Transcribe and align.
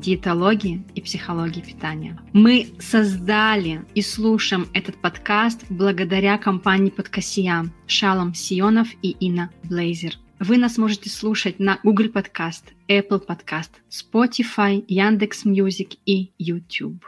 диетологии 0.00 0.82
и 0.94 1.00
психологии 1.00 1.60
питания. 1.60 2.18
Мы 2.32 2.68
создали 2.78 3.84
и 3.94 4.02
слушаем 4.02 4.66
этот 4.72 4.96
подкаст 5.00 5.64
благодаря 5.68 6.38
компании 6.38 6.90
Подкасия 6.90 7.66
Шалом 7.86 8.34
Сионов 8.34 8.88
и 9.02 9.10
Инна 9.10 9.50
Блейзер. 9.64 10.14
Вы 10.38 10.56
нас 10.56 10.78
можете 10.78 11.10
слушать 11.10 11.58
на 11.58 11.78
Google 11.82 12.06
Podcast, 12.06 12.62
Apple 12.88 13.24
Podcast, 13.26 13.70
Spotify, 13.90 14.82
Яндекс 14.88 15.44
Music 15.44 15.90
и 16.06 16.32
YouTube. 16.38 17.04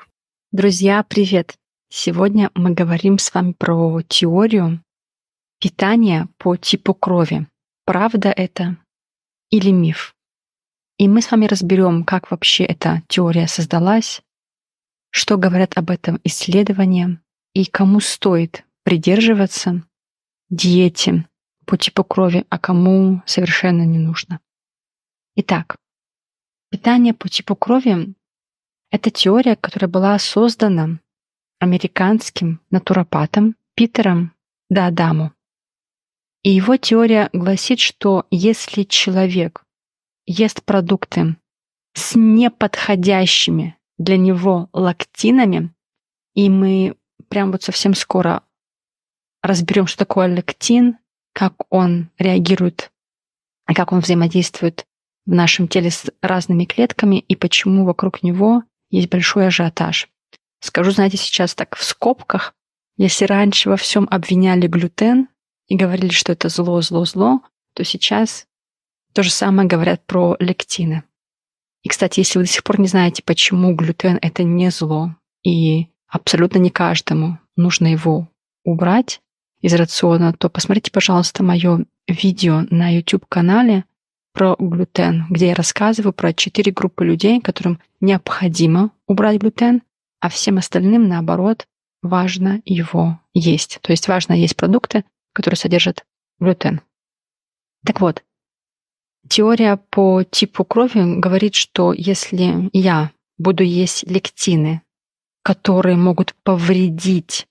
Друзья, 0.52 1.02
привет! 1.02 1.54
Сегодня 1.88 2.50
мы 2.54 2.72
говорим 2.72 3.18
с 3.18 3.32
вами 3.32 3.54
про 3.56 4.02
теорию 4.02 4.82
питания 5.60 6.28
по 6.38 6.56
типу 6.56 6.92
крови. 6.92 7.46
Правда 7.86 8.28
это 8.30 8.76
или 9.50 9.70
миф? 9.70 10.14
И 11.02 11.08
мы 11.08 11.20
с 11.20 11.32
вами 11.32 11.46
разберем, 11.46 12.04
как 12.04 12.30
вообще 12.30 12.62
эта 12.62 13.02
теория 13.08 13.48
создалась, 13.48 14.22
что 15.10 15.36
говорят 15.36 15.76
об 15.76 15.90
этом 15.90 16.20
исследования 16.22 17.20
и 17.54 17.64
кому 17.64 17.98
стоит 17.98 18.64
придерживаться 18.84 19.82
диете 20.48 21.26
по 21.66 21.76
типу 21.76 22.04
крови, 22.04 22.46
а 22.50 22.58
кому 22.60 23.20
совершенно 23.26 23.82
не 23.82 23.98
нужно. 23.98 24.38
Итак, 25.34 25.74
питание 26.70 27.14
по 27.14 27.28
типу 27.28 27.56
крови— 27.56 28.14
это 28.92 29.10
теория, 29.10 29.56
которая 29.56 29.90
была 29.90 30.16
создана 30.20 31.00
американским 31.58 32.60
натуропатом 32.70 33.56
Питером 33.74 34.36
Даадаму. 34.70 35.32
И 36.44 36.50
его 36.50 36.76
теория 36.76 37.28
гласит, 37.32 37.80
что 37.80 38.24
если 38.30 38.84
человек 38.84 39.64
ест 40.26 40.62
продукты 40.62 41.36
с 41.94 42.14
неподходящими 42.14 43.76
для 43.98 44.16
него 44.16 44.68
лактинами, 44.72 45.74
и 46.34 46.48
мы 46.48 46.96
прям 47.28 47.52
вот 47.52 47.62
совсем 47.62 47.94
скоро 47.94 48.42
разберем, 49.42 49.86
что 49.86 49.98
такое 49.98 50.26
лектин, 50.26 50.98
как 51.32 51.54
он 51.70 52.10
реагирует, 52.18 52.90
как 53.66 53.92
он 53.92 54.00
взаимодействует 54.00 54.86
в 55.26 55.32
нашем 55.32 55.68
теле 55.68 55.90
с 55.90 56.10
разными 56.20 56.64
клетками 56.64 57.16
и 57.16 57.36
почему 57.36 57.84
вокруг 57.84 58.22
него 58.22 58.64
есть 58.90 59.08
большой 59.08 59.46
ажиотаж. 59.46 60.08
Скажу, 60.60 60.90
знаете, 60.90 61.16
сейчас 61.16 61.54
так 61.54 61.76
в 61.76 61.82
скобках, 61.82 62.54
если 62.96 63.24
раньше 63.24 63.68
во 63.68 63.76
всем 63.76 64.06
обвиняли 64.10 64.66
глютен 64.66 65.28
и 65.68 65.76
говорили, 65.76 66.12
что 66.12 66.32
это 66.32 66.48
зло, 66.48 66.80
зло, 66.82 67.04
зло, 67.04 67.40
то 67.74 67.84
сейчас 67.84 68.46
то 69.12 69.22
же 69.22 69.30
самое 69.30 69.68
говорят 69.68 70.04
про 70.06 70.36
лектины. 70.38 71.04
И, 71.82 71.88
кстати, 71.88 72.20
если 72.20 72.38
вы 72.38 72.44
до 72.44 72.50
сих 72.50 72.64
пор 72.64 72.80
не 72.80 72.86
знаете, 72.86 73.22
почему 73.24 73.74
глютен— 73.74 74.18
это 74.22 74.42
не 74.44 74.70
зло, 74.70 75.14
и 75.42 75.88
абсолютно 76.08 76.58
не 76.58 76.70
каждому 76.70 77.38
нужно 77.56 77.88
его 77.88 78.28
убрать 78.64 79.20
из 79.60 79.74
рациона, 79.74 80.32
то 80.32 80.48
посмотрите, 80.48 80.90
пожалуйста, 80.90 81.42
мое 81.42 81.84
видео 82.06 82.62
на 82.70 82.94
YouTube-канале 82.94 83.84
про 84.32 84.56
глютен, 84.58 85.26
где 85.28 85.48
я 85.48 85.54
рассказываю 85.54 86.12
про 86.12 86.32
четыре 86.32 86.72
группы 86.72 87.04
людей, 87.04 87.40
которым 87.40 87.80
необходимо 88.00 88.90
убрать 89.06 89.40
глютен, 89.40 89.82
а 90.20 90.28
всем 90.28 90.58
остальным, 90.58 91.08
наоборот, 91.08 91.66
важно 92.02 92.62
его 92.64 93.20
есть. 93.34 93.78
То 93.82 93.92
есть 93.92 94.08
важно 94.08 94.32
есть 94.32 94.56
продукты, 94.56 95.04
которые 95.32 95.58
содержат 95.58 96.04
глютен. 96.38 96.80
Так 97.84 98.00
вот, 98.00 98.22
Теория 99.28 99.76
по 99.90 100.22
типу 100.24 100.64
крови 100.64 101.18
говорит, 101.20 101.54
что 101.54 101.92
если 101.92 102.68
я 102.72 103.12
буду 103.38 103.62
есть 103.62 104.04
лектины, 104.08 104.82
которые 105.42 105.96
могут 105.96 106.34
повредить 106.42 107.46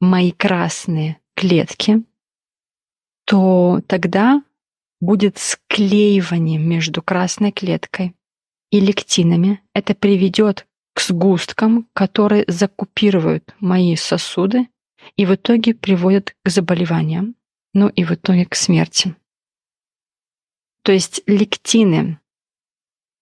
мои 0.00 0.30
красные 0.30 1.18
клетки, 1.34 2.02
то 3.24 3.80
тогда 3.86 4.42
будет 5.00 5.38
склеивание 5.38 6.58
между 6.58 7.02
красной 7.02 7.52
клеткой 7.52 8.14
и 8.70 8.80
лектинами. 8.80 9.60
Это 9.74 9.94
приведет 9.94 10.66
к 10.94 11.00
сгусткам, 11.00 11.88
которые 11.92 12.44
закупируют 12.46 13.54
мои 13.60 13.96
сосуды 13.96 14.68
и 15.16 15.26
в 15.26 15.34
итоге 15.34 15.74
приводят 15.74 16.34
к 16.42 16.48
заболеваниям, 16.48 17.34
ну 17.74 17.88
и 17.88 18.04
в 18.04 18.12
итоге 18.12 18.46
к 18.46 18.54
смерти. 18.54 19.14
То 20.86 20.92
есть 20.92 21.20
лектины 21.26 22.20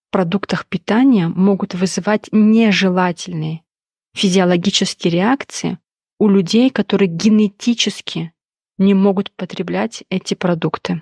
в 0.08 0.12
продуктах 0.12 0.66
питания 0.66 1.28
могут 1.28 1.72
вызывать 1.72 2.28
нежелательные 2.30 3.62
физиологические 4.14 5.10
реакции 5.10 5.78
у 6.18 6.28
людей, 6.28 6.68
которые 6.68 7.08
генетически 7.08 8.34
не 8.76 8.92
могут 8.92 9.30
потреблять 9.30 10.04
эти 10.10 10.34
продукты. 10.34 11.00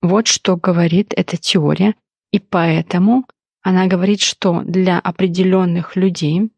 Вот 0.00 0.28
что 0.28 0.56
говорит 0.56 1.12
эта 1.14 1.36
теория, 1.36 1.94
и 2.30 2.38
поэтому 2.38 3.26
она 3.60 3.86
говорит, 3.86 4.22
что 4.22 4.62
для 4.62 4.98
определенных 4.98 5.94
людей 5.94 6.50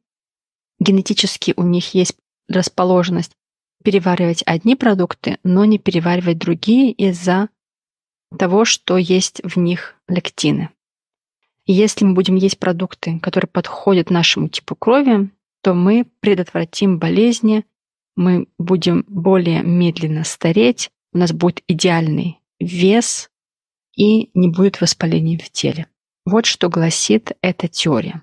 генетически 0.79 1.55
у 1.57 1.65
них 1.65 1.93
есть 1.93 2.17
расположенность 2.49 3.33
переваривать 3.83 4.45
одни 4.47 4.77
продукты, 4.77 5.39
но 5.43 5.65
не 5.65 5.79
переваривать 5.81 6.39
другие 6.39 6.93
из-за 6.93 7.49
того, 8.35 8.65
что 8.65 8.97
есть 8.97 9.41
в 9.45 9.59
них 9.59 9.95
лектины. 10.09 10.71
если 11.67 12.05
мы 12.05 12.15
будем 12.15 12.37
есть 12.37 12.59
продукты, 12.59 13.19
которые 13.21 13.49
подходят 13.49 14.11
нашему 14.11 14.49
типу 14.49 14.75
крови, 14.75 15.31
то 15.63 15.73
мы 15.73 16.07
предотвратим 16.21 16.99
болезни, 16.99 17.65
мы 18.17 18.49
будем 18.59 19.05
более 19.09 19.63
медленно 19.63 20.25
стареть, 20.25 20.91
у 21.15 21.19
нас 21.19 21.33
будет 21.33 21.63
идеальный 21.67 22.39
вес 22.61 23.31
и 23.97 24.31
не 24.35 24.49
будет 24.49 24.81
воспалений 24.81 25.39
в 25.39 25.51
теле. 25.51 25.87
Вот 26.27 26.47
что 26.47 26.69
гласит 26.69 27.33
эта 27.41 27.69
теория. 27.69 28.23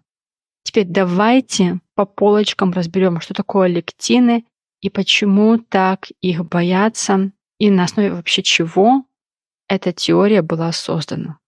Теперь 0.63 0.85
давайте 0.85 1.79
по 1.95 2.05
полочкам 2.05 2.71
разберем, 2.71 3.19
что 3.21 3.33
такое 3.33 3.67
лектины 3.67 4.45
и 4.81 4.89
почему 4.89 5.57
так 5.57 6.09
их 6.21 6.45
боятся, 6.45 7.31
и 7.59 7.69
на 7.69 7.83
основе 7.83 8.11
вообще 8.11 8.41
чего 8.43 9.05
эта 9.71 9.93
теория 9.93 10.41
была 10.41 10.73
создана. 10.73 11.39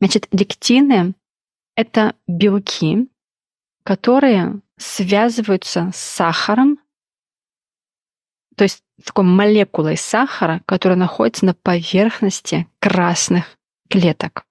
Значит, 0.00 0.28
лектины— 0.30 1.16
это 1.74 2.14
белки, 2.28 3.08
которые 3.82 4.60
связываются 4.76 5.90
с 5.92 5.96
сахаром, 5.96 6.78
то 8.56 8.62
есть 8.62 8.84
такой 9.04 9.24
молекулой 9.24 9.96
сахара, 9.96 10.62
которая 10.64 10.96
находится 10.96 11.44
на 11.44 11.54
поверхности 11.54 12.68
красных 12.78 13.58
клеток. 13.88 14.44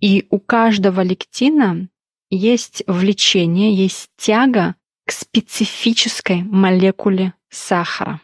И 0.00 0.26
у 0.28 0.38
каждого 0.38 1.00
лектина 1.00 1.88
есть 2.28 2.82
влечение, 2.86 3.74
есть 3.74 4.10
тяга 4.18 4.74
к 5.06 5.12
специфической 5.12 6.42
молекуле 6.42 7.32
сахара. 7.48 8.20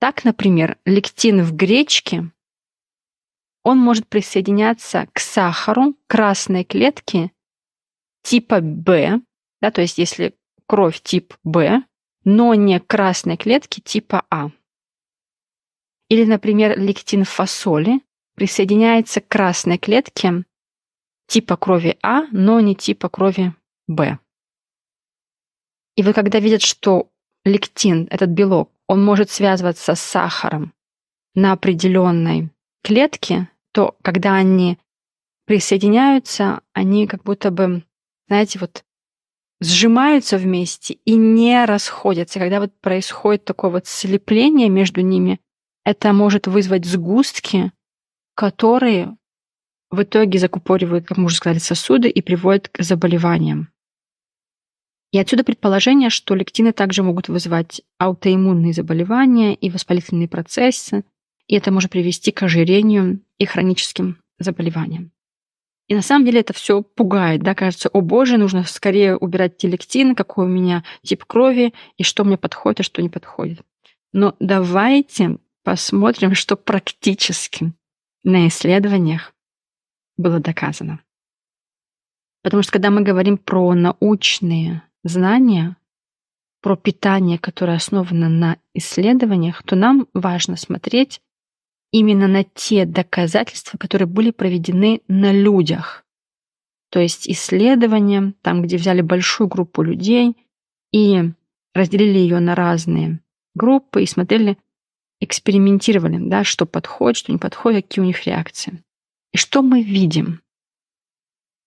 Так, 0.00 0.24
например, 0.24 0.78
лектин 0.84 1.42
в 1.42 1.54
гречке, 1.54 2.30
он 3.64 3.78
может 3.78 4.06
присоединяться 4.06 5.08
к 5.12 5.18
сахару 5.18 5.96
красной 6.06 6.64
клетки 6.64 7.32
типа 8.22 8.60
B, 8.60 9.20
да, 9.60 9.70
то 9.70 9.80
есть 9.80 9.98
если 9.98 10.36
кровь 10.66 11.00
тип 11.02 11.34
B, 11.42 11.82
но 12.24 12.54
не 12.54 12.78
красной 12.78 13.36
клетки 13.36 13.80
типа 13.80 14.24
А. 14.30 14.50
Или, 16.08 16.24
например, 16.24 16.78
лектин 16.78 17.24
в 17.24 17.28
фасоли 17.28 18.00
присоединяется 18.34 19.20
к 19.20 19.28
красной 19.28 19.78
клетке 19.78 20.44
типа 21.26 21.56
крови 21.56 21.98
А, 22.02 22.26
но 22.30 22.60
не 22.60 22.74
типа 22.74 23.08
крови 23.08 23.54
Б. 23.88 24.18
И 25.96 26.02
вот 26.02 26.14
когда 26.14 26.38
видят, 26.38 26.62
что 26.62 27.10
лектин, 27.48 28.06
этот 28.10 28.30
белок, 28.30 28.70
он 28.86 29.04
может 29.04 29.30
связываться 29.30 29.94
с 29.94 30.00
сахаром 30.00 30.72
на 31.34 31.52
определенной 31.52 32.50
клетке, 32.82 33.48
то 33.72 33.96
когда 34.02 34.34
они 34.34 34.78
присоединяются, 35.46 36.60
они 36.72 37.06
как 37.06 37.22
будто 37.22 37.50
бы, 37.50 37.82
знаете, 38.28 38.58
вот 38.58 38.84
сжимаются 39.60 40.38
вместе 40.38 40.98
и 41.04 41.16
не 41.16 41.64
расходятся. 41.64 42.38
Когда 42.38 42.60
вот 42.60 42.72
происходит 42.80 43.44
такое 43.44 43.70
вот 43.70 43.86
слепление 43.86 44.68
между 44.68 45.00
ними, 45.00 45.40
это 45.84 46.12
может 46.12 46.46
вызвать 46.46 46.84
сгустки, 46.84 47.72
которые 48.34 49.16
в 49.90 50.02
итоге 50.02 50.38
закупоривают, 50.38 51.06
как 51.06 51.16
мы 51.16 51.24
уже 51.24 51.36
сказали, 51.36 51.58
сосуды 51.58 52.08
и 52.08 52.20
приводят 52.20 52.68
к 52.68 52.82
заболеваниям. 52.82 53.72
И 55.10 55.18
отсюда 55.18 55.42
предположение, 55.42 56.10
что 56.10 56.34
лектины 56.34 56.72
также 56.72 57.02
могут 57.02 57.28
вызывать 57.28 57.80
аутоиммунные 57.98 58.74
заболевания 58.74 59.54
и 59.54 59.70
воспалительные 59.70 60.28
процессы, 60.28 61.04
и 61.46 61.56
это 61.56 61.72
может 61.72 61.90
привести 61.90 62.30
к 62.30 62.42
ожирению 62.42 63.20
и 63.38 63.46
хроническим 63.46 64.18
заболеваниям. 64.38 65.12
И 65.86 65.94
на 65.94 66.02
самом 66.02 66.26
деле 66.26 66.40
это 66.40 66.52
все 66.52 66.82
пугает, 66.82 67.42
да, 67.42 67.54
кажется, 67.54 67.88
о 67.88 68.02
боже, 68.02 68.36
нужно 68.36 68.64
скорее 68.64 69.16
убирать 69.16 69.56
те 69.56 69.68
лектины, 69.68 70.14
какой 70.14 70.44
у 70.44 70.48
меня 70.48 70.84
тип 71.02 71.24
крови, 71.24 71.72
и 71.96 72.02
что 72.02 72.24
мне 72.24 72.36
подходит, 72.36 72.80
а 72.80 72.82
что 72.82 73.00
не 73.00 73.08
подходит. 73.08 73.62
Но 74.12 74.36
давайте 74.38 75.38
посмотрим, 75.64 76.34
что 76.34 76.56
практически 76.56 77.72
на 78.22 78.48
исследованиях 78.48 79.32
было 80.18 80.40
доказано. 80.40 81.00
Потому 82.42 82.62
что 82.62 82.72
когда 82.72 82.90
мы 82.90 83.00
говорим 83.00 83.38
про 83.38 83.72
научные 83.74 84.82
знания, 85.04 85.76
про 86.60 86.76
питание, 86.76 87.38
которое 87.38 87.76
основано 87.76 88.28
на 88.28 88.58
исследованиях, 88.74 89.62
то 89.62 89.76
нам 89.76 90.08
важно 90.12 90.56
смотреть 90.56 91.20
именно 91.92 92.26
на 92.28 92.44
те 92.44 92.84
доказательства, 92.84 93.78
которые 93.78 94.06
были 94.06 94.30
проведены 94.30 95.00
на 95.08 95.32
людях. 95.32 96.04
То 96.90 97.00
есть 97.00 97.28
исследования, 97.28 98.34
там, 98.42 98.62
где 98.62 98.76
взяли 98.76 99.02
большую 99.02 99.48
группу 99.48 99.82
людей 99.82 100.36
и 100.92 101.32
разделили 101.74 102.18
ее 102.18 102.40
на 102.40 102.54
разные 102.54 103.20
группы 103.54 104.02
и 104.02 104.06
смотрели, 104.06 104.58
экспериментировали, 105.20 106.18
да, 106.18 106.44
что 106.44 106.64
подходит, 106.64 107.16
что 107.16 107.32
не 107.32 107.38
подходит, 107.38 107.86
какие 107.86 108.02
у 108.02 108.06
них 108.06 108.24
реакции. 108.26 108.82
И 109.32 109.36
что 109.36 109.62
мы 109.62 109.82
видим? 109.82 110.40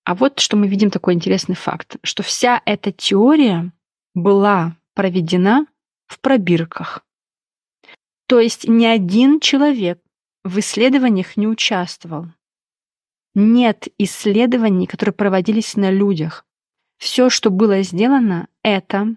А 0.03 0.15
вот 0.15 0.39
что 0.39 0.57
мы 0.57 0.68
видим 0.68 0.89
такой 0.89 1.13
интересный 1.13 1.56
факт, 1.56 1.98
что 2.03 2.24
вся 2.24 2.62
эта 2.65 2.92
теория 2.92 3.71
была 4.13 4.75
проведена 4.94 5.68
в 6.07 6.19
пробирках. 6.19 7.06
То 8.27 8.39
есть 8.39 8.68
ни 8.68 8.86
один 8.86 9.39
человек 9.39 10.01
в 10.44 10.59
исследованиях 10.59 11.38
не 11.38 11.48
участвовал. 11.48 12.27
Нет 13.36 13.88
исследований, 13.98 14.88
которые 14.88 15.13
проводились 15.13 15.75
на 15.75 15.92
людях. 15.92 16.45
Все, 16.97 17.30
что 17.30 17.50
было 17.50 17.81
сделано, 17.81 18.47
это 18.63 19.15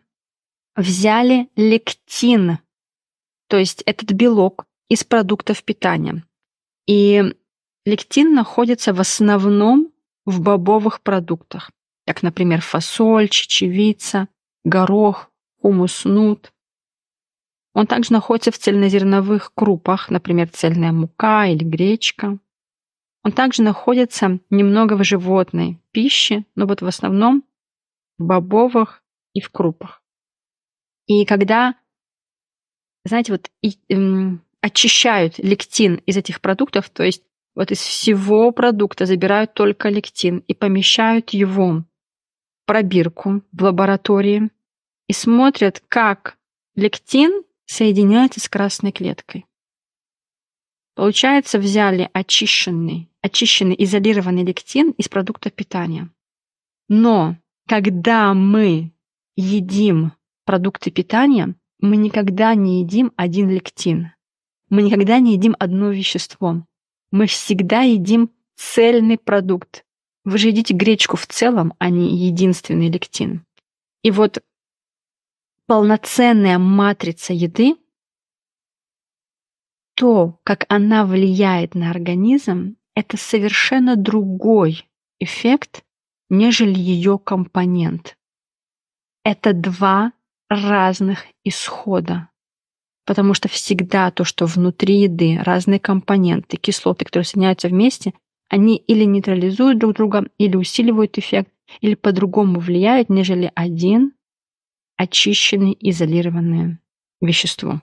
взяли 0.77 1.49
лектин, 1.57 2.59
то 3.49 3.57
есть 3.57 3.83
этот 3.87 4.13
белок 4.13 4.67
из 4.89 5.05
продуктов 5.05 5.63
питания. 5.65 6.25
И 6.87 7.35
лектин 7.85 8.35
находится 8.35 8.93
в 8.93 9.01
основном 9.01 9.93
в 10.25 10.41
бобовых 10.41 11.03
продуктах, 11.03 11.71
как, 12.07 12.23
например, 12.23 12.61
фасоль, 12.61 13.29
чечевица, 13.29 14.29
горох, 14.65 15.31
хумус, 15.61 16.05
нут. 16.05 16.53
Он 17.75 17.87
также 17.87 18.13
находится 18.13 18.51
в 18.51 18.59
цельнозерновых 18.59 19.53
крупах, 19.55 20.11
например, 20.11 20.49
цельная 20.49 20.93
мука 20.93 21.47
или 21.47 21.65
гречка. 21.65 22.39
Он 23.25 23.33
также 23.33 23.63
находится 23.63 24.39
немного 24.51 24.97
в 24.97 25.05
животной 25.05 25.81
пище, 25.91 26.45
но 26.55 26.67
вот 26.67 26.83
в 26.83 26.87
основном 26.87 27.43
в 28.19 28.25
бобовых 28.25 29.03
и 29.33 29.41
в 29.41 29.51
крупах. 29.51 30.03
И 31.07 31.25
когда, 31.25 31.75
знаете, 33.05 33.33
вот 33.33 33.51
и, 33.61 33.79
эм, 33.89 34.43
очищают 34.61 35.39
лектин 35.39 35.97
из 36.07 36.17
этих 36.17 36.41
продуктов, 36.41 36.89
то 36.91 37.03
есть 37.03 37.23
вот 37.55 37.71
из 37.71 37.81
всего 37.81 38.51
продукта 38.51 39.07
забирают 39.07 39.55
только 39.55 39.89
лектин 39.89 40.39
и 40.47 40.55
помещают 40.55 41.31
его 41.31 41.73
в 41.73 41.85
пробирку 42.67 43.43
в 43.53 43.63
лаборатории 43.63 44.51
и 45.07 45.13
смотрят, 45.13 45.83
как 45.89 46.37
лектин 46.75 47.45
соединяется 47.67 48.41
с 48.41 48.49
красной 48.49 48.93
клеткой. 48.93 49.47
Получается, 50.95 51.59
взяли 51.59 52.09
очищенный, 52.13 53.11
очищенный 53.21 53.77
изолированный 53.79 54.45
лектин 54.45 54.91
из 54.93 55.09
продукта 55.09 55.51
питания. 55.51 56.09
Но 56.89 57.37
когда 57.67 58.33
мы 58.35 58.93
едим 59.37 60.13
продукты 60.45 60.91
питания, 60.91 61.55
мы 61.81 61.97
никогда 61.97 62.55
не 62.55 62.81
едим 62.81 63.13
один 63.17 63.51
лектин. 63.51 64.13
Мы 64.71 64.83
никогда 64.83 65.19
не 65.19 65.35
едим 65.35 65.57
одно 65.59 65.91
вещество. 65.91 66.65
Мы 67.15 67.29
всегда 67.29 67.83
едим 67.83 68.33
цельный 68.57 69.19
продукт. 69.19 69.85
Вы 70.25 70.37
же 70.37 70.49
едите 70.49 70.75
гречку 70.75 71.17
в 71.17 71.29
целом, 71.29 71.73
а 71.79 71.89
не 71.89 72.27
единственный 72.27 72.91
лектин. 72.91 73.47
И 74.03 74.11
вот 74.11 74.43
полноценная 75.69 76.59
матрица 76.59 77.33
еды, 77.33 77.77
то, 79.95 80.41
как 80.43 80.67
она 80.69 81.07
влияет 81.07 81.77
на 81.77 81.93
организм, 81.93 82.79
это 82.97 83.17
совершенно 83.17 83.95
другой 83.95 84.91
эффект, 85.21 85.85
нежели 86.31 86.77
ее 86.77 87.21
компонент. 87.21 88.19
Это 89.23 89.53
два 89.53 90.13
разных 90.49 91.27
исхода. 91.45 92.29
Потому 93.07 93.35
что 93.35 93.49
всегда 93.49 94.11
то, 94.11 94.25
что 94.25 94.47
внутри 94.47 95.03
еды, 95.03 95.39
разные 95.43 95.79
компоненты, 95.79 96.57
кислоты, 96.57 97.05
которые 97.05 97.25
соединяются 97.25 97.69
вместе, 97.69 98.15
они 98.49 98.77
или 98.77 99.05
нейтрализуют 99.05 99.79
друг 99.79 99.95
друга, 99.95 100.27
или 100.39 100.57
усиливают 100.57 101.19
эффект, 101.19 101.51
или 101.81 101.95
по-другому 101.95 102.61
влияют, 102.61 103.09
нежели 103.09 103.51
один 103.55 104.13
очищенное, 104.97 105.75
изолированное 105.81 106.81
вещество. 107.21 107.83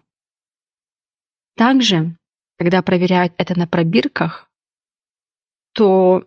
Также, 1.55 2.17
когда 2.57 2.81
проверяют 2.81 3.33
это 3.37 3.57
на 3.57 3.67
пробирках, 3.67 4.49
то 5.73 6.25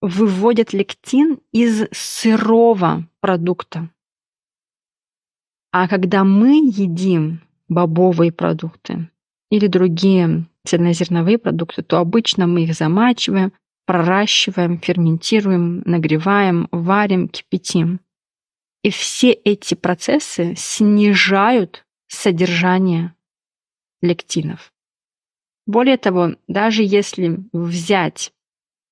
выводят 0.00 0.72
лектин 0.72 1.40
из 1.52 1.88
сырого 1.92 3.08
продукта. 3.20 3.90
А 5.72 5.88
когда 5.88 6.24
мы 6.24 6.56
едим 6.56 7.40
бобовые 7.70 8.32
продукты 8.32 9.08
или 9.50 9.66
другие 9.66 10.46
цельнозерновые 10.66 11.38
продукты, 11.38 11.82
то 11.82 11.98
обычно 11.98 12.46
мы 12.46 12.64
их 12.64 12.74
замачиваем, 12.74 13.52
проращиваем, 13.86 14.78
ферментируем, 14.78 15.82
нагреваем, 15.86 16.68
варим, 16.70 17.28
кипятим. 17.28 18.00
И 18.82 18.90
все 18.90 19.32
эти 19.32 19.74
процессы 19.74 20.54
снижают 20.56 21.86
содержание 22.08 23.14
лектинов. 24.02 24.72
Более 25.66 25.96
того, 25.96 26.34
даже 26.48 26.82
если 26.82 27.38
взять 27.52 28.32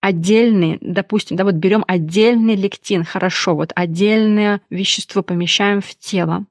отдельный, 0.01 0.79
допустим, 0.81 1.37
да, 1.37 1.45
вот 1.45 1.55
берем 1.55 1.85
отдельный 1.89 2.55
лектин, 2.55 3.05
хорошо, 3.05 3.57
вот 3.57 3.73
отдельное 3.75 4.61
вещество 4.71 5.23
помещаем 5.23 5.81
в 5.81 5.95
тело, 5.97 6.47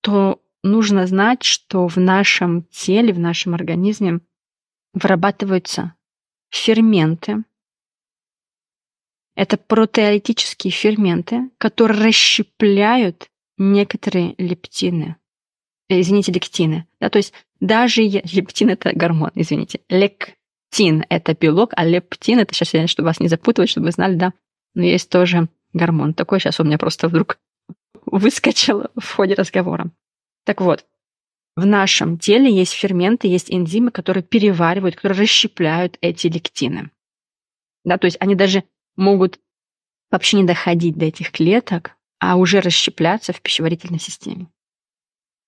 то 0.00 0.40
нужно 0.62 1.06
знать, 1.06 1.42
что 1.42 1.88
в 1.88 1.96
нашем 1.96 2.64
теле, 2.70 3.12
в 3.12 3.18
нашем 3.18 3.54
организме 3.54 4.20
вырабатываются 4.92 5.94
ферменты. 6.50 7.44
Это 9.34 9.56
протеолитические 9.56 10.70
ферменты, 10.70 11.50
которые 11.58 12.08
расщепляют 12.08 13.28
некоторые 13.56 14.34
лептины. 14.38 15.16
Э, 15.88 16.00
извините, 16.00 16.32
лектины. 16.32 16.86
Да, 17.00 17.08
то 17.08 17.18
есть 17.18 17.32
даже 17.60 18.02
лептин– 18.02 18.68
это 18.70 18.92
гормон, 18.94 19.30
извините. 19.34 19.80
Лектин– 19.88 21.04
это 21.08 21.34
белок, 21.34 21.72
а 21.76 21.84
лептин– 21.84 22.38
это, 22.40 22.54
сейчас, 22.54 22.90
чтобы 22.90 23.06
вас 23.06 23.20
не 23.20 23.28
запутывать, 23.28 23.70
чтобы 23.70 23.86
вы 23.86 23.92
знали, 23.92 24.16
да, 24.16 24.32
но 24.74 24.82
есть 24.82 25.08
тоже 25.08 25.48
гормон. 25.72 26.14
Такой 26.14 26.40
сейчас 26.40 26.60
у 26.60 26.64
меня 26.64 26.78
просто 26.78 27.08
вдруг 27.08 27.38
выскочил 28.06 28.84
в 28.96 29.14
ходе 29.14 29.34
разговора. 29.34 29.90
Так 30.44 30.60
вот, 30.60 30.86
в 31.54 31.66
нашем 31.66 32.18
теле 32.18 32.50
есть 32.50 32.72
ферменты, 32.72 33.28
есть 33.28 33.52
энзимы, 33.52 33.90
которые 33.90 34.22
переваривают, 34.22 34.96
которые 34.96 35.20
расщепляют 35.20 35.98
эти 36.00 36.26
лектины. 36.26 36.90
Да, 37.84 37.98
то 37.98 38.06
есть 38.06 38.16
они 38.20 38.34
даже 38.34 38.64
могут 38.96 39.38
вообще 40.10 40.38
не 40.38 40.44
доходить 40.44 40.96
до 40.96 41.06
этих 41.06 41.30
клеток, 41.30 41.96
а 42.18 42.36
уже 42.36 42.60
расщепляться 42.60 43.32
в 43.32 43.40
пищеварительной 43.40 43.98
системе. 43.98 44.48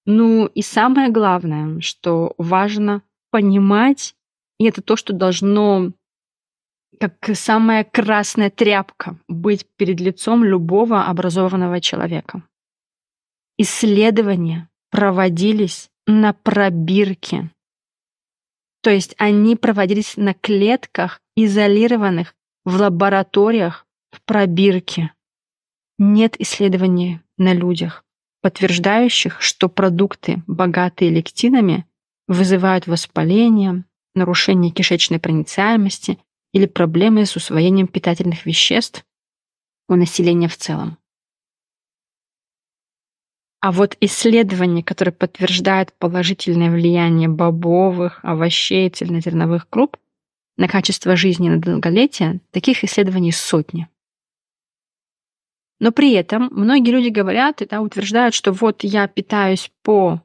Ну 0.06 0.46
и 0.46 0.60
самое 0.60 1.10
главное, 1.10 1.80
что 1.80 2.34
важно 2.36 3.02
понимать, 3.30 4.14
и 4.58 4.66
это 4.66 4.82
то, 4.82 4.96
что 4.96 5.12
должно 5.12 5.92
как 7.00 7.30
самая 7.34 7.84
красная 7.84 8.50
тряпка 8.50 9.18
быть 9.28 9.66
перед 9.76 10.00
лицом 10.00 10.44
любого 10.44 11.04
образованного 11.04 11.80
человека. 11.80 12.42
Исследования 13.56 14.68
проводились 14.94 15.90
на 16.06 16.32
пробирке. 16.32 17.50
То 18.80 18.90
есть 18.90 19.16
они 19.18 19.56
проводились 19.56 20.16
на 20.16 20.34
клетках, 20.34 21.20
изолированных 21.34 22.36
в 22.64 22.76
лабораториях 22.76 23.88
в 24.12 24.22
пробирке. 24.22 25.12
Нет 25.98 26.40
исследований 26.40 27.18
на 27.38 27.54
людях, 27.54 28.04
подтверждающих, 28.40 29.42
что 29.42 29.68
продукты, 29.68 30.44
богатые 30.46 31.10
лектинами, 31.10 31.86
вызывают 32.28 32.86
воспаление, 32.86 33.82
нарушение 34.14 34.70
кишечной 34.70 35.18
проницаемости 35.18 36.20
или 36.52 36.66
проблемы 36.66 37.26
с 37.26 37.34
усвоением 37.34 37.88
питательных 37.88 38.46
веществ 38.46 39.04
у 39.88 39.96
населения 39.96 40.46
в 40.46 40.56
целом. 40.56 40.98
А 43.64 43.72
вот 43.72 43.96
исследования, 44.00 44.84
которые 44.84 45.14
подтверждают 45.14 45.90
положительное 45.94 46.70
влияние 46.70 47.30
бобовых, 47.30 48.20
овощей, 48.22 48.90
цельнозерновых 48.90 49.70
круп 49.70 49.96
на 50.58 50.68
качество 50.68 51.16
жизни 51.16 51.48
на 51.48 51.58
долголетие, 51.58 52.42
таких 52.50 52.84
исследований 52.84 53.32
сотни. 53.32 53.88
Но 55.80 55.92
при 55.92 56.12
этом 56.12 56.50
многие 56.52 56.90
люди 56.90 57.08
говорят 57.08 57.62
и 57.62 57.66
да, 57.66 57.80
утверждают, 57.80 58.34
что 58.34 58.52
вот 58.52 58.84
я 58.84 59.08
питаюсь 59.08 59.70
по 59.82 60.20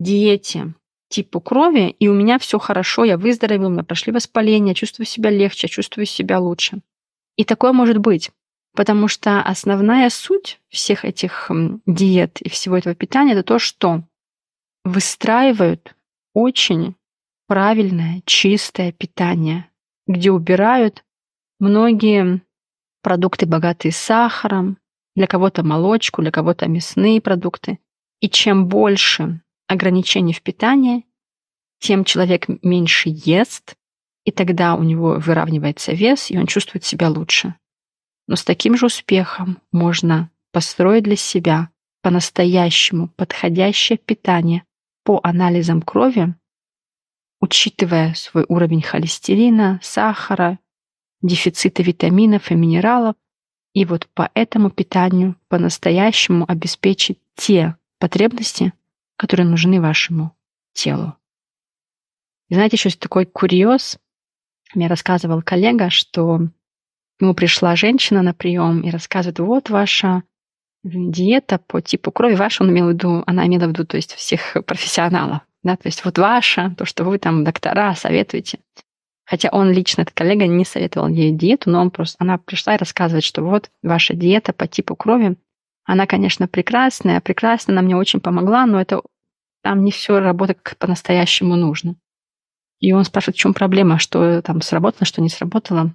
диете 0.00 0.74
типу 1.08 1.40
крови, 1.40 1.94
и 2.00 2.08
у 2.08 2.14
меня 2.14 2.40
все 2.40 2.58
хорошо, 2.58 3.04
я 3.04 3.16
выздоровел, 3.16 3.66
у 3.66 3.70
меня 3.70 3.84
прошли 3.84 4.12
воспаления, 4.12 4.74
чувствую 4.74 5.06
себя 5.06 5.30
легче, 5.30 5.68
чувствую 5.68 6.06
себя 6.06 6.40
лучше. 6.40 6.80
И 7.36 7.44
такое 7.44 7.72
может 7.72 7.98
быть, 7.98 8.32
потому 8.74 9.08
что 9.08 9.40
основная 9.42 10.10
суть 10.10 10.60
всех 10.68 11.04
этих 11.04 11.50
диет 11.86 12.40
и 12.40 12.48
всего 12.48 12.76
этого 12.76 12.94
питания 12.94 13.32
это 13.32 13.42
то, 13.42 13.58
что 13.58 14.02
выстраивают 14.84 15.94
очень 16.34 16.96
правильное, 17.46 18.22
чистое 18.24 18.92
питание, 18.92 19.68
где 20.06 20.30
убирают 20.30 21.04
многие 21.60 22.42
продукты, 23.02 23.46
богатые 23.46 23.92
сахаром, 23.92 24.78
для 25.14 25.26
кого-то 25.26 25.62
молочку, 25.62 26.22
для 26.22 26.30
кого-то 26.30 26.66
мясные 26.68 27.20
продукты. 27.20 27.78
И 28.20 28.28
чем 28.28 28.66
больше 28.66 29.42
ограничений 29.66 30.32
в 30.32 30.42
питании, 30.42 31.04
тем 31.78 32.04
человек 32.04 32.46
меньше 32.62 33.10
ест, 33.12 33.74
и 34.24 34.30
тогда 34.30 34.76
у 34.76 34.82
него 34.82 35.16
выравнивается 35.18 35.92
вес, 35.92 36.30
и 36.30 36.38
он 36.38 36.46
чувствует 36.46 36.84
себя 36.84 37.10
лучше. 37.10 37.56
Но 38.26 38.36
с 38.36 38.44
таким 38.44 38.76
же 38.76 38.86
успехом 38.86 39.58
можно 39.72 40.30
построить 40.52 41.04
для 41.04 41.16
себя 41.16 41.70
по-настоящему 42.02 43.08
подходящее 43.08 43.98
питание 43.98 44.64
по 45.04 45.20
анализам 45.22 45.82
крови, 45.82 46.34
учитывая 47.40 48.14
свой 48.14 48.44
уровень 48.48 48.82
холестерина, 48.82 49.80
сахара, 49.82 50.58
дефицита 51.22 51.82
витаминов 51.82 52.50
и 52.50 52.54
минералов, 52.54 53.16
и 53.74 53.84
вот 53.84 54.06
по 54.08 54.30
этому 54.34 54.70
питанию 54.70 55.36
по-настоящему 55.48 56.44
обеспечить 56.46 57.18
те 57.34 57.76
потребности, 57.98 58.72
которые 59.16 59.46
нужны 59.46 59.80
вашему 59.80 60.36
телу. 60.72 61.16
И 62.48 62.54
знаете, 62.54 62.76
еще 62.76 62.90
есть 62.90 63.00
такой 63.00 63.24
курьез. 63.24 63.98
Мне 64.74 64.88
рассказывал 64.88 65.42
коллега, 65.42 65.88
что 65.90 66.48
нему 67.22 67.34
пришла 67.34 67.76
женщина 67.76 68.22
на 68.22 68.34
прием 68.34 68.80
и 68.80 68.90
рассказывает, 68.90 69.38
вот 69.38 69.70
ваша 69.70 70.22
диета 70.84 71.58
по 71.58 71.80
типу 71.80 72.10
крови 72.10 72.34
ваша, 72.34 72.62
он 72.62 72.70
имел 72.70 72.86
в 72.86 72.90
виду, 72.90 73.22
она 73.26 73.46
имела 73.46 73.66
в 73.66 73.68
виду, 73.68 73.86
то 73.86 73.96
есть 73.96 74.14
всех 74.14 74.56
профессионалов, 74.66 75.40
да, 75.62 75.76
то 75.76 75.86
есть 75.86 76.04
вот 76.04 76.18
ваша, 76.18 76.74
то, 76.76 76.84
что 76.84 77.04
вы 77.04 77.18
там 77.18 77.44
доктора 77.44 77.94
советуете. 77.94 78.58
Хотя 79.24 79.48
он 79.52 79.70
лично, 79.70 80.02
этот 80.02 80.14
коллега, 80.14 80.46
не 80.46 80.64
советовал 80.64 81.08
ей 81.08 81.32
диету, 81.32 81.70
но 81.70 81.80
он 81.80 81.90
просто, 81.90 82.16
она 82.18 82.38
пришла 82.38 82.74
и 82.74 82.78
рассказывает, 82.78 83.24
что 83.24 83.42
вот 83.42 83.70
ваша 83.82 84.14
диета 84.14 84.52
по 84.52 84.66
типу 84.66 84.96
крови, 84.96 85.36
она, 85.84 86.06
конечно, 86.06 86.48
прекрасная, 86.48 87.20
прекрасная, 87.20 87.74
она 87.74 87.82
мне 87.82 87.96
очень 87.96 88.20
помогла, 88.20 88.66
но 88.66 88.80
это 88.80 89.02
там 89.62 89.84
не 89.84 89.92
все 89.92 90.18
работает 90.18 90.60
как 90.62 90.76
по-настоящему 90.76 91.56
нужно. 91.56 91.94
И 92.80 92.92
он 92.92 93.04
спрашивает, 93.04 93.36
в 93.36 93.40
чем 93.40 93.54
проблема, 93.54 93.98
что 93.98 94.42
там 94.42 94.60
сработало, 94.60 95.06
что 95.06 95.22
не 95.22 95.28
сработало. 95.28 95.94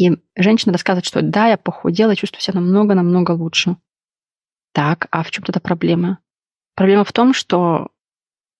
И 0.00 0.16
женщина 0.34 0.72
рассказывает, 0.72 1.04
что 1.04 1.20
да, 1.20 1.48
я 1.48 1.58
похудела, 1.58 2.16
чувствую 2.16 2.40
себя 2.40 2.58
намного-намного 2.58 3.32
лучше. 3.32 3.76
Так, 4.72 5.08
а 5.10 5.22
в 5.22 5.30
чем 5.30 5.44
тогда 5.44 5.60
проблема? 5.60 6.20
Проблема 6.74 7.04
в 7.04 7.12
том, 7.12 7.34
что 7.34 7.88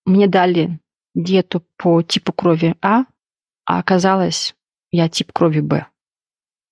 мне 0.05 0.27
дали 0.27 0.79
диету 1.15 1.65
по 1.79 2.03
типу 2.03 2.35
крови 2.35 2.77
А, 2.83 3.07
а 3.65 3.79
оказалось, 3.79 4.55
я 4.91 5.09
тип 5.09 5.33
крови 5.33 5.61
Б. 5.61 5.87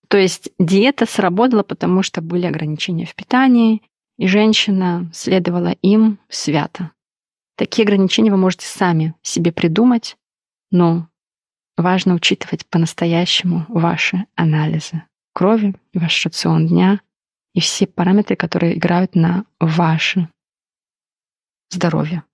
То 0.09 0.19
есть 0.19 0.51
диета 0.59 1.07
сработала, 1.07 1.63
потому 1.63 2.03
что 2.03 2.21
были 2.21 2.45
ограничения 2.45 3.07
в 3.07 3.15
питании, 3.15 3.81
и 4.19 4.27
женщина 4.27 5.11
следовала 5.15 5.77
им 5.81 6.19
свято. 6.29 6.91
Такие 7.57 7.85
ограничения 7.85 8.31
вы 8.31 8.37
можете 8.37 8.67
сами 8.67 9.15
себе 9.23 9.51
придумать, 9.51 10.19
но 10.71 11.09
важно 11.79 12.15
учитывать 12.15 12.67
по-настоящему 12.67 13.65
ваши 13.69 14.27
анализы 14.35 15.03
крови, 15.33 15.75
ваш 15.95 16.27
рацион 16.27 16.67
дня 16.67 17.01
и 17.55 17.61
все 17.61 17.87
параметры, 17.87 18.37
которые 18.37 18.77
играют 18.77 19.15
на 19.15 19.45
ваше 19.61 20.29
здоровье. 21.71 22.25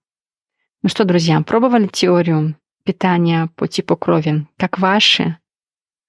Ну 0.83 0.89
что, 0.89 1.05
друзья, 1.05 1.41
пробовали 1.43 1.87
теорию 1.87 2.57
питания 2.85 3.49
по 3.57 3.69
типу 3.69 3.97
крови? 3.97 4.47
Как 4.57 4.79
ваши 4.79 5.39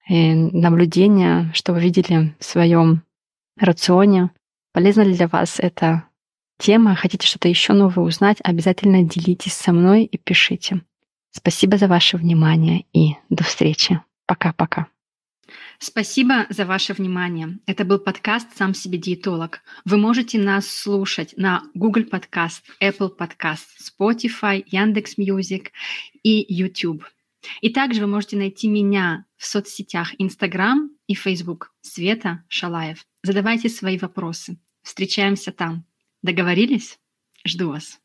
э, 0.10 0.34
наблюдения, 0.34 1.52
что 1.54 1.74
вы 1.74 1.82
видели 1.82 2.36
в 2.40 2.44
своем 2.44 3.04
рационе? 3.58 4.32
Полезна 4.74 5.02
ли 5.02 5.16
для 5.16 5.28
вас 5.28 5.60
эта 5.60 6.06
тема, 6.58 6.96
хотите 6.96 7.28
что-то 7.28 7.48
еще 7.48 7.74
новое 7.74 8.06
узнать, 8.06 8.38
обязательно 8.44 9.04
делитесь 9.04 9.54
со 9.54 9.72
мной 9.72 10.04
и 10.04 10.18
пишите. 10.18 10.82
Спасибо 11.38 11.78
за 11.78 11.88
ваше 11.90 12.16
внимание 12.16 12.86
и 12.94 13.16
до 13.30 13.44
встречи. 13.44 14.02
Пока-пока. 14.26 14.88
Спасибо 15.80 16.46
за 16.50 16.66
ваше 16.66 16.94
внимание. 16.94 17.60
Это 17.66 17.84
был 17.84 18.00
подкаст 18.00 18.56
«Сам 18.56 18.74
себе 18.74 18.98
диетолог». 18.98 19.60
Вы 19.84 19.98
можете 19.98 20.40
нас 20.40 20.66
слушать 20.66 21.34
на 21.36 21.64
Google 21.74 22.04
Podcast, 22.04 22.62
Apple 22.82 23.12
Podcast, 23.18 23.66
Spotify, 23.84 24.64
Яндекс 24.66 25.18
Music 25.18 25.74
и 26.24 26.46
YouTube. 26.48 27.04
И 27.60 27.70
также 27.70 28.00
вы 28.00 28.08
можете 28.08 28.38
найти 28.38 28.70
меня 28.70 29.26
в 29.36 29.46
соцсетях 29.46 30.14
Instagram 30.18 30.90
и 31.08 31.16
Facebook 31.16 31.74
Света 31.82 32.46
Шалаев. 32.48 33.06
Задавайте 33.24 33.68
свои 33.68 33.98
вопросы. 33.98 34.58
Встречаемся 34.84 35.52
там. 35.52 35.84
Договорились? 36.24 36.98
Жду 37.46 37.72
вас. 37.72 38.00